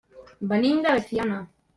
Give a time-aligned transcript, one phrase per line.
[0.53, 1.37] Venim de Veciana.